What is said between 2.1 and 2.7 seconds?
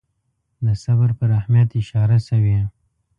شوې.